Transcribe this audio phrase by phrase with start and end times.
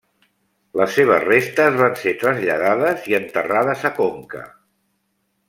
[0.79, 4.43] Les seves restes van ser traslladades i enterrades a Conca.